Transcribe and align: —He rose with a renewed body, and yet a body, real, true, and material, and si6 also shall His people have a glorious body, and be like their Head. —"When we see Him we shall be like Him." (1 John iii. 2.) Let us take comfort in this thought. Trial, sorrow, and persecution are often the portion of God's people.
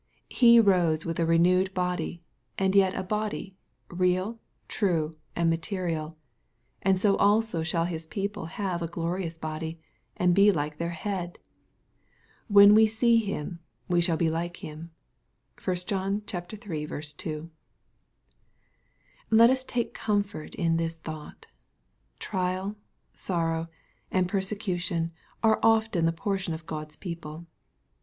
—He 0.45 0.59
rose 0.59 1.05
with 1.05 1.19
a 1.19 1.27
renewed 1.27 1.75
body, 1.75 2.23
and 2.57 2.73
yet 2.73 2.95
a 2.95 3.03
body, 3.03 3.55
real, 3.87 4.39
true, 4.67 5.13
and 5.35 5.47
material, 5.47 6.17
and 6.81 6.97
si6 6.97 7.17
also 7.19 7.61
shall 7.61 7.85
His 7.85 8.07
people 8.07 8.45
have 8.47 8.81
a 8.81 8.87
glorious 8.87 9.37
body, 9.37 9.79
and 10.17 10.33
be 10.33 10.51
like 10.51 10.79
their 10.79 10.89
Head. 10.89 11.37
—"When 12.57 12.73
we 12.73 12.87
see 12.87 13.17
Him 13.19 13.59
we 13.87 14.01
shall 14.01 14.17
be 14.17 14.27
like 14.31 14.63
Him." 14.63 14.89
(1 15.63 15.75
John 15.85 16.23
iii. 16.33 16.85
2.) 17.11 17.51
Let 19.29 19.51
us 19.51 19.63
take 19.63 19.93
comfort 19.93 20.55
in 20.55 20.77
this 20.77 20.97
thought. 20.97 21.45
Trial, 22.17 22.75
sorrow, 23.13 23.67
and 24.09 24.27
persecution 24.27 25.11
are 25.43 25.59
often 25.61 26.07
the 26.07 26.11
portion 26.11 26.55
of 26.55 26.65
God's 26.65 26.95
people. 26.95 27.45